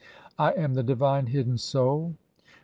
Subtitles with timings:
[0.39, 2.13] [I am] the divine hidden (3) Soul, who 1.